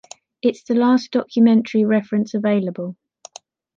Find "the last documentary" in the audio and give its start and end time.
0.63-1.85